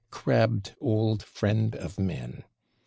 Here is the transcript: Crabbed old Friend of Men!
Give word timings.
Crabbed 0.09 0.73
old 0.79 1.21
Friend 1.21 1.75
of 1.75 1.99
Men! 1.99 2.43